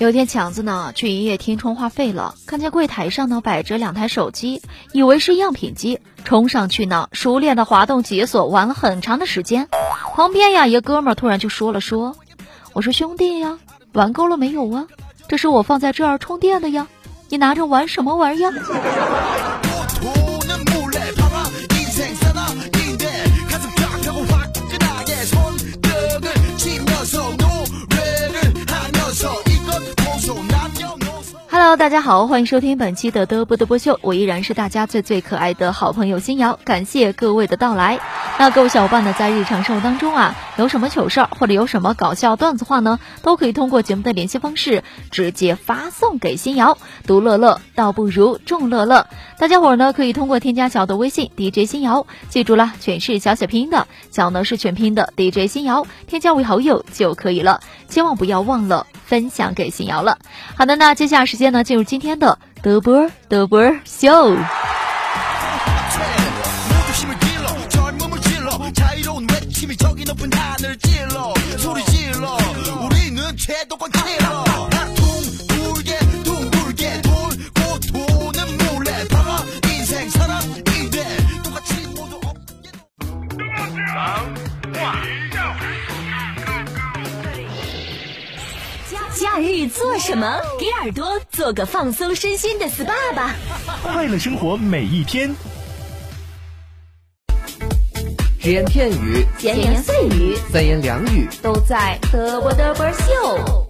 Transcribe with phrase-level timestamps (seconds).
[0.00, 9.68] 有天强子呢去营业厅充话费了，看见柜台上呢摆着两台手机，以为是样品机，冲上去呢熟练的滑动解锁，玩了很长的时间。
[10.14, 13.58] 旁边呀一个哥们儿突然就说了说：“我说兄弟呀，
[13.92, 14.86] 玩够了没有啊？
[15.27, 16.85] 这是我放在这儿充电的呀，
[17.29, 18.51] 你拿着玩什么玩意儿
[31.63, 38.01] ？”Hello，大家好，欢迎收听本期的嘚啵嘚啵秀，我依然是大家最最可爱的好朋友新瑶，感谢各位的到来。
[38.37, 46.77] 那各位小伙伴呢，在日常生活当中啊，有什么糗事儿或者有什么搞笑段子话呢，都可以通过节目的联系方式直接发送给新瑶。
[47.07, 49.07] 独乐乐倒不如众乐乐，
[49.39, 60.17] 大家伙儿呢可以通过添加小的微信 DJ 新瑶，记住了，全是小写拼音的，小呢是全拼的 DJ 新瑶，添加为好友就可以了，千万不要忘了分享给新瑶了。
[60.57, 64.35] 好的，那接下来时间呢，进入今天的德波德波秀。
[90.23, 90.41] 么？
[90.57, 93.35] 给耳朵做个放松身心的 SPA 吧！
[93.83, 95.35] 快乐生活每一天。
[98.39, 103.62] 只言片语，闲言碎语，三言两语，都在嘚啵嘚啵秀。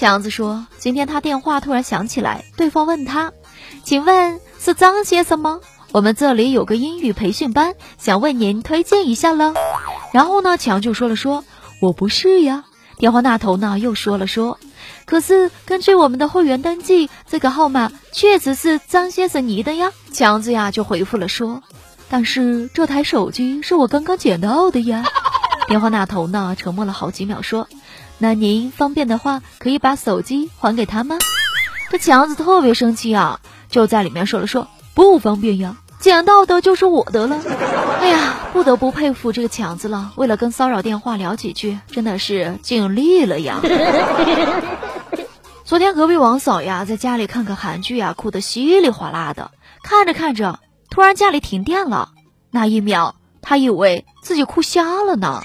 [0.00, 3.32] 强子说：“今天他电话突然响起来，对方问他，
[3.84, 5.60] 请问是张先生吗？
[5.92, 9.52] 我们这里有个英语培训班，想为您推荐一下了。”
[10.14, 11.44] 然后呢，强就说了说
[11.82, 12.64] ：“我不是呀。”
[12.96, 14.58] 电话那头呢又说了说
[15.04, 21.62] ：“可是根据我们的会员登记，这个号码确实是张先生你的呀。”强子呀就回复了说
[22.08, 25.04] ：“但是这台手机是我刚刚捡到的呀。
[25.68, 27.68] ”电话那头呢沉默了好几秒，说。
[28.22, 31.16] 那您方便的话，可以把手机还给他吗？
[31.90, 37.38] 这强子特别生气啊，就在里面说了说不方便呀，捡到的就是我的了。
[38.00, 43.58] 哎呀，不得不佩服这个强子了，为了跟骚扰电话聊几句，真的是尽力了呀。
[45.64, 49.50] 昨天隔壁王嫂呀，在家里看个韩剧啊，哭得稀里哗啦的，
[49.82, 52.10] 看着看着，突然家里停电了，
[52.50, 55.42] 那一秒，她以为自己哭瞎了呢。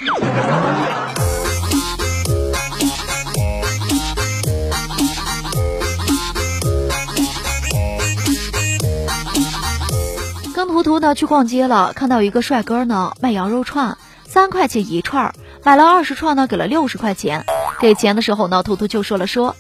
[10.86, 13.98] 图图呢去逛街了，看到一个帅哥呢卖羊肉串，
[14.28, 15.34] 三块钱一串，
[15.64, 17.44] 买了二十串呢，给了六十块钱。
[17.80, 19.56] 给钱的时候呢，图图就说了说，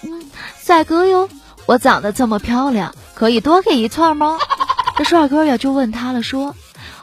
[0.00, 0.22] 嗯，
[0.58, 1.28] 帅哥哟，
[1.66, 4.38] 我长得这么漂亮，可以多给一串吗？
[4.96, 6.56] 这帅哥呀就问他了说，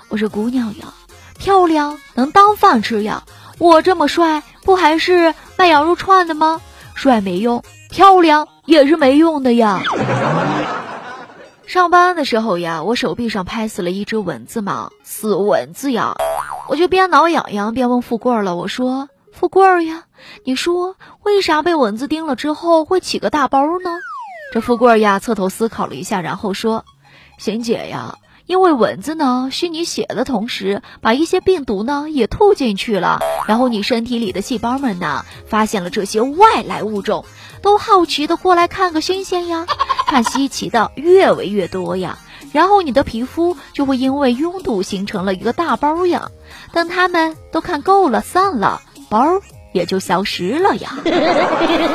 [0.09, 0.85] 我说姑娘呀，
[1.37, 3.21] 漂亮能当饭吃呀，
[3.59, 6.61] 我这么帅，不还是卖羊肉串的吗？
[6.95, 9.79] 帅没用，漂亮也是没用的呀。
[11.67, 16.15] 上班的时候呀，我手臂上拍死了一只蚊子嘛，死蚊子呀！
[16.69, 20.05] 我就边挠痒痒边问富贵儿了，我说：“富贵儿呀，
[20.45, 23.89] 你说为啥被蚊子叮了之后会起个大包呢？”
[24.53, 26.85] 这富贵儿呀侧头思考了一下，然后说
[27.37, 28.17] ：“贤姐呀。”
[28.47, 37.25] 因为蚊子呢吸你血的同时，把一些病毒呢也吐进去了，然后你身体里的细胞们呢发现了这些外来物种，
[37.61, 39.65] 都好奇的过来看个新鲜呀，
[40.07, 42.17] 看稀奇的越围越多呀，
[42.53, 46.31] 然后你的皮肤就会因为拥堵形成了一个大包呀，
[46.71, 49.41] 等他们都看够了散了，包
[49.73, 50.95] 也就消失了呀。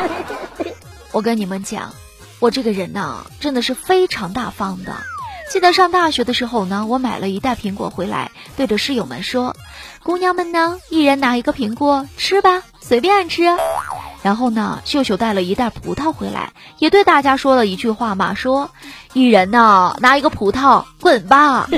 [1.11, 1.93] 我跟你们讲，
[2.39, 4.95] 我这个人呢真的是非常大方的。
[5.51, 9.57] 记得上大学的时候呢，我买了一袋苹果回来，对着室友们说
[10.03, 13.43] ：“姑娘们呢，一人拿一个苹果吃吧，随便吃。”
[14.23, 18.71] 然后呢，秀秀带了一袋葡萄回来，也对大家说了一句话嘛，说
[19.13, 21.69] ：“一人呢拿一个葡萄，滚吧。”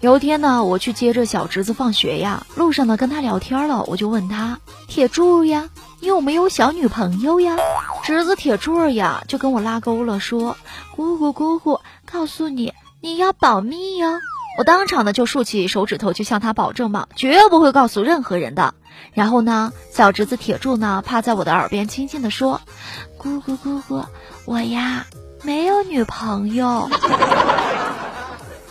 [0.00, 4.58] 有一天呢，我去接着小侄子放学呀，路上呢跟他聊天了，我就问他
[4.88, 5.70] ：“铁柱呀，
[6.00, 7.56] 你有没有小女朋友呀？”
[8.04, 10.56] 侄子铁柱呀，就跟我拉钩了，说
[10.94, 14.18] ：“姑姑姑姑，告诉你，你要保密哟。”
[14.58, 18.74] 我当场呢就竖起手指头，就向他保证嘛，绝不会告诉任何人的。
[19.12, 22.60] 然后呢，小侄子铁柱呢趴在我的耳边，轻轻地说
[23.18, 24.04] ：“姑姑姑姑，
[24.44, 25.06] 我呀
[25.42, 26.88] 没有女朋友。”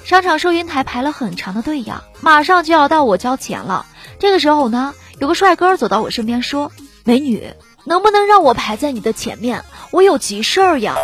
[0.03, 3.85] 商场收银台排了很长的队呀，马上就要到我交钱了。
[4.19, 6.71] 这个时候呢，有个帅哥走到我身边说
[7.05, 7.53] ：“美女。”
[7.83, 9.65] 能不能让我排在你的前面？
[9.89, 10.95] 我有急事儿呀！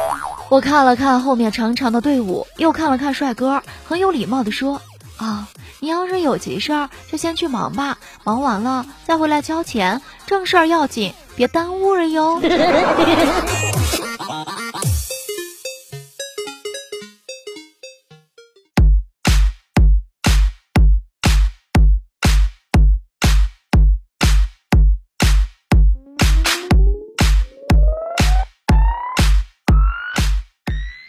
[0.49, 4.79] 我看了看后面长长的队伍，又看了看帅哥，很有礼貌的说
[5.17, 5.47] ：“啊，
[5.79, 12.39] 你要是有急事儿，就先去忙吧，忙完了再回来交钱，正事儿要紧，别耽误了哟。”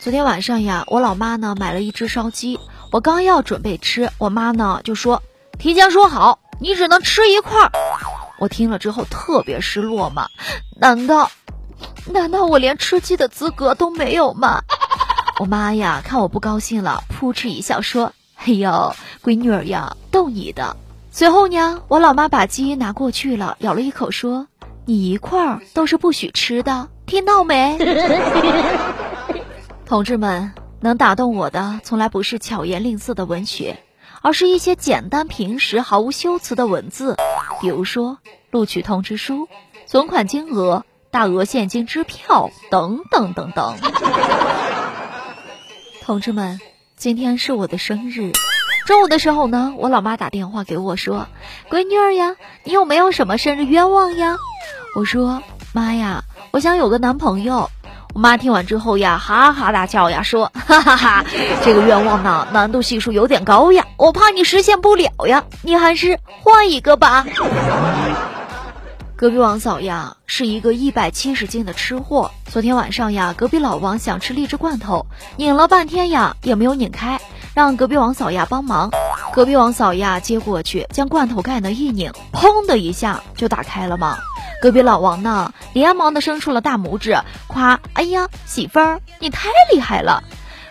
[0.00, 2.58] 昨天晚上呀，我老妈呢买了一只烧鸡，
[2.90, 5.22] 我刚要准备吃，我妈呢就说
[5.58, 7.70] 提前说好，你只能吃一块儿。
[8.38, 10.28] 我听了之后特别失落嘛，
[10.80, 11.30] 难道
[12.06, 14.62] 难道我连吃鸡的资格都没有吗？
[15.38, 18.12] 我妈呀，看我不高兴了，扑哧一笑说
[18.44, 20.76] ：“哎呦，闺女儿呀，逗你的。”
[21.12, 24.46] 随后呢，我老妈把鸡拿过去了，咬了一口说
[24.86, 27.76] ：“你一块儿都是不许吃的，听到没？”
[29.86, 33.82] 同志们，能打动我的从来不是巧言令色的文学，
[34.22, 37.16] 而是一些简单平实、毫无修辞的文字，
[37.60, 38.18] 比如说
[38.50, 39.48] 录取通知书、
[39.86, 43.76] 存款金额、大额现金支票等等等等。
[46.02, 46.60] 同志们，
[46.96, 48.30] 今天是我的生日，
[48.86, 51.26] 中午的时候呢，我老妈打电话给我说
[51.68, 54.36] ：“闺女儿呀，你有没有什么生日愿望呀？”
[54.94, 55.42] 我说
[55.74, 56.22] ：“妈呀，
[56.52, 57.68] 我想有个男朋友。”
[58.14, 61.24] 我妈听完之后呀，哈哈大笑呀，说：“哈哈哈，
[61.64, 67.24] 这个愿望呢，难度系数有点高呀，我怕你实现不了呀，你还是换一个吧。”
[69.14, 72.30] 隔壁王嫂呀，是一个一百七十斤的吃货。
[72.50, 75.06] 昨天晚上呀，隔壁老王想吃荔枝罐头，
[75.36, 77.20] 拧了半天呀，也没有拧开，
[77.52, 78.90] 让隔壁王嫂呀帮忙。
[79.32, 84.16] 隔壁王嫂呀接过去，将罐头盖呢一拧，砰的一下就打开了嘛。
[84.60, 90.24] 隔壁老王呢，连忙的伸出了大拇指，夸：“哎呀，媳妇儿，你太厉害了！”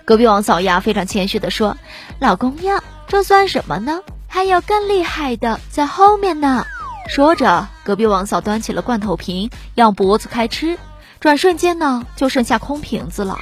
[0.03, 1.77] 隔壁王嫂呀，非常谦虚的说
[2.19, 4.01] ：“老公呀，这算什么呢？
[4.27, 6.65] 还有更厉害的在后面呢。”
[7.07, 10.77] 说着，隔壁王嫂端起了罐头瓶，仰脖子开吃，
[11.21, 13.37] 转瞬间呢，就剩下空瓶子了。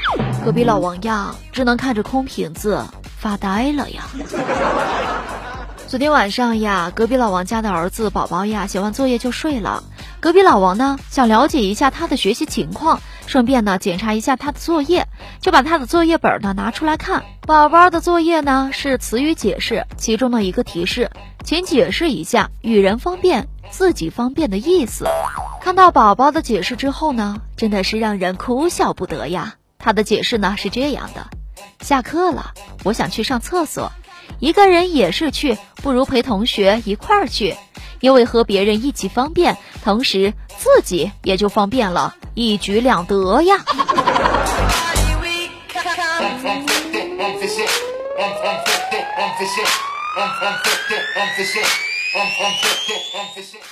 [0.46, 2.86] 隔壁老王呀，只能看着空瓶子
[3.18, 4.04] 发呆了呀。
[5.88, 9.84] 昨天晚上呀，隔壁老王家的儿子宝宝呀，写完作业就睡了。
[10.20, 15.08] 隔壁老王呢，想了解一下他的学习情况，顺便呢检查一下他的作业，
[15.42, 17.24] 就把他的作业本呢拿出来看。
[17.42, 21.12] 宝宝的作业呢是词语解释，其中的一个提示，
[21.44, 25.06] 请解释一下“与人方便，自己方便”的意思。
[25.62, 29.54] 看到宝宝的解释之后呢，真的是让人哭笑不得呀。
[29.78, 31.28] 他的解释呢是这样的：
[31.82, 33.92] 下课了，我想去上厕所，
[34.40, 37.56] 一个人也是去，不如陪同学一块儿去。
[38.02, 43.64] 因为和别人一起方便，同时自己也就方便了，一举两得呀。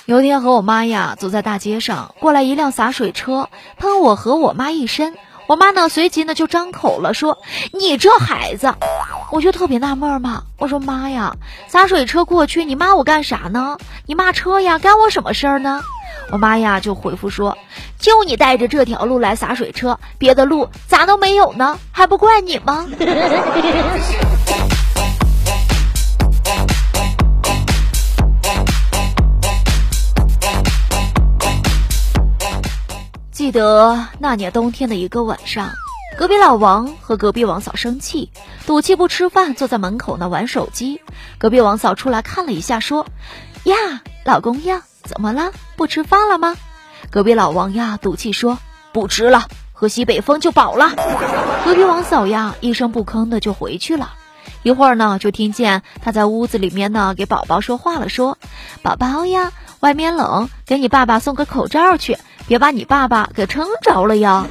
[0.06, 5.14] 有一天和我妈呀走在大街上，过来一辆洒水车，喷我和我妈一身。
[5.46, 7.38] 我妈呢随即呢就张口了，说
[7.72, 8.74] ：“你这孩子。”
[9.30, 11.36] 我就特别纳闷嘛，我说：“妈呀，
[11.68, 13.78] 洒水车过去，你骂我干啥呢？
[14.06, 15.82] 你骂车呀，干我什么事儿呢？”
[16.30, 17.58] 我妈呀就回复说
[17.98, 21.78] ：“就你带着这条路来洒水车，别的路咋都没有呢？
[21.92, 22.86] 还不怪你吗？”
[33.44, 35.68] 记得那年冬天的一个晚上，
[36.16, 38.30] 隔壁老王和隔壁王嫂生气，
[38.66, 41.02] 赌气不吃饭，坐在门口呢玩手机。
[41.36, 43.06] 隔壁王嫂出来看了一下，说
[43.64, 43.76] ：“呀，
[44.24, 45.52] 老公呀，怎么了？
[45.76, 46.56] 不吃饭了吗？”
[47.12, 48.58] 隔壁老王呀赌气说
[48.94, 50.92] ：“不吃了，喝西北风就饱了。”
[51.66, 54.14] 隔壁王嫂呀一声不吭的就回去了。
[54.62, 58.38] 一会儿呢，就听见他在屋子里面呢给宝宝说话了，说
[58.80, 59.52] ：“宝宝呀，
[59.84, 62.16] 外面冷，给你爸爸送个口罩去。”
[62.48, 64.46] 别把你爸爸给撑着了呀！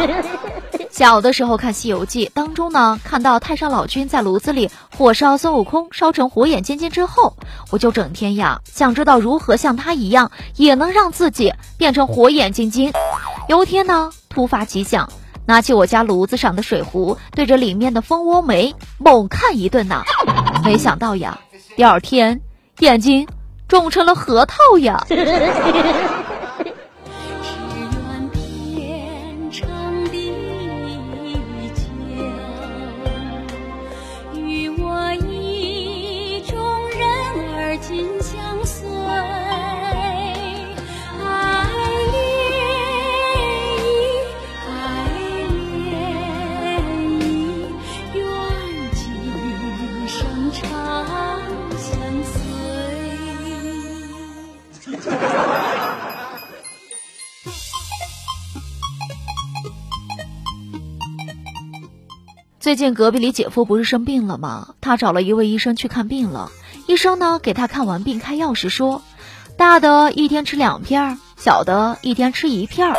[0.90, 7.36] 小的时候看《西游记》当中呢，看到太上老君在炉子里火烧孙悟空，烧成火眼金睛之后，
[7.70, 12.92] 我就整天呀想知道如何像他一样，也能让自己变成火眼金睛。
[13.48, 15.10] 有一天呢，突发奇想，
[15.46, 20.04] 拿起我家炉子上的水壶，对着里面的蜂窝煤猛看一顿呐，
[20.64, 21.38] 没想到呀，
[21.76, 22.40] 第二天
[22.78, 23.28] 眼睛
[23.68, 25.02] 种成了核桃呀！
[62.74, 64.70] 最近隔壁李姐夫不是生病了吗？
[64.80, 66.50] 他找了一位医生去看病了。
[66.88, 69.00] 医生呢给他看完病开药时说，
[69.56, 72.92] 大的一天吃两片，小的一天吃一片。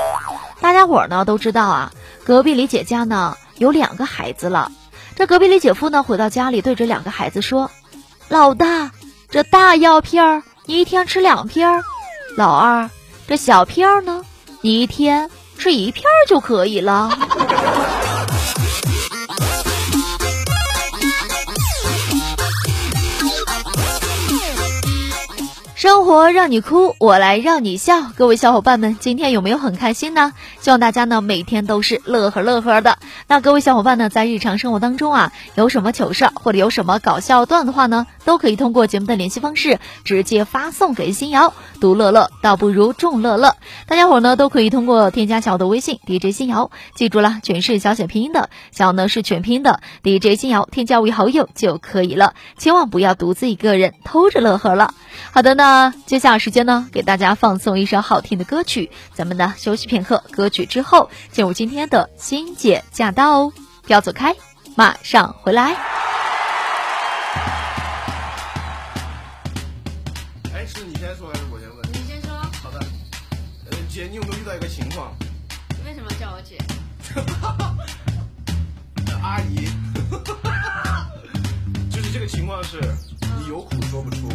[0.62, 1.92] 大家伙呢都知道啊，
[2.24, 4.72] 隔壁李姐家呢有两个孩子了。
[5.14, 7.70] 这隔壁李姐夫呢回到家里对着两个孩子说
[8.30, 8.92] ：“老大，
[9.30, 11.82] 这大药片你一天吃两片；
[12.38, 12.90] 老二，
[13.28, 14.24] 这小片呢，
[14.62, 17.12] 你一天吃一片就可以了。”
[25.76, 28.02] 生活让你哭，我来让你笑。
[28.16, 30.32] 各位小伙伴们，今天有没有很开心呢？
[30.62, 32.98] 希望大家呢每天都是乐呵乐呵的。
[33.28, 41.54] 那各位小伙伴呢，在日常生活当中啊，有什么糗事或者有什么搞笑段的话呢，都可以通过节目的联系方式直接发送给新瑶。
[41.82, 52.34] 独乐乐倒不如众乐乐，大家伙呢都可以通过添加小的微信 DJ 新瑶，记住了，全是小写拼音的，小呢是全拼的 DJ 新瑶，添加为好友就可以了。
[52.58, 54.94] 千万不要独自一个人偷着乐呵了。
[55.32, 58.90] 好的呢，那接下来时间呢，给大家放送一首好听的歌曲。
[59.14, 64.34] 咱们呢休息片刻，歌曲之后进入今天的新姐驾到哦，不要走开，
[64.78, 65.76] 马上回来。
[70.54, 71.86] 哎，是你先说还是我先问？
[71.92, 72.32] 你先说。
[72.64, 72.80] 好的。
[73.70, 75.14] 呃，姐，你有没有遇到一个情况？
[75.86, 76.58] 为什么叫我姐？
[79.22, 79.68] 阿姨。
[81.92, 82.80] 就是这个情况是，
[83.42, 84.30] 你有苦说不出。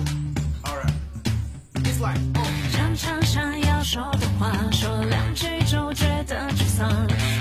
[2.00, 6.88] 常常想要说的话，说两句就觉得沮丧，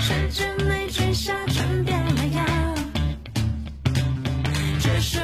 [0.02, 2.46] 甚至没句下转变了样。
[4.78, 5.20] 只是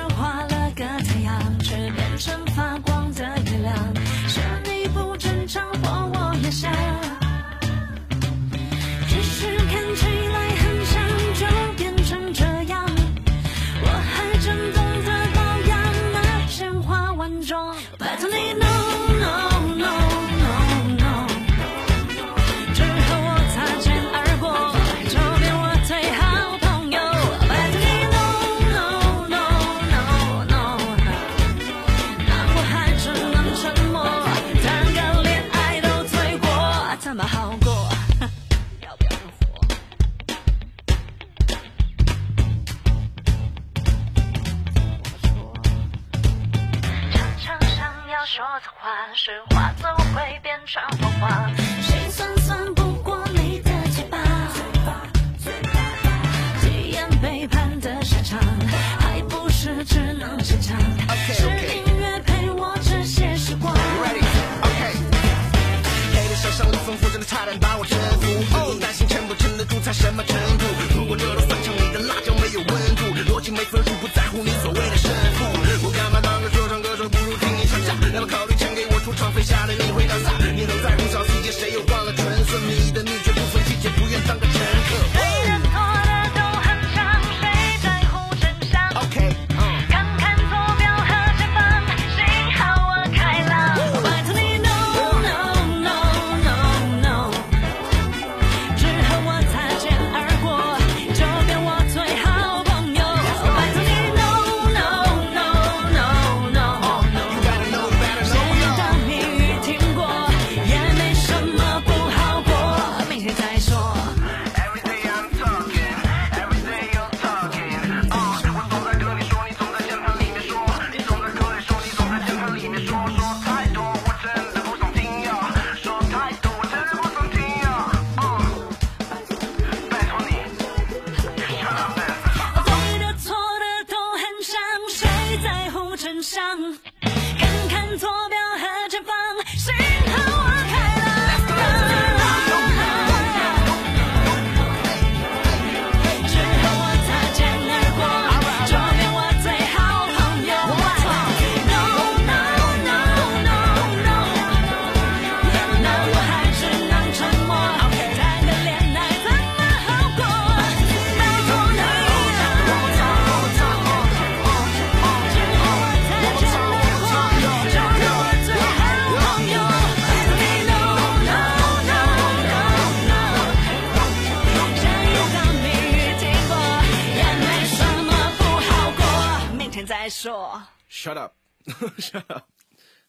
[181.07, 181.37] Shut up.
[181.99, 182.49] Shut up.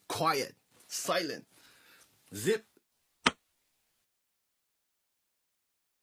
[0.07, 0.53] Quiet.
[0.87, 1.47] Silent.
[2.31, 2.63] Zip.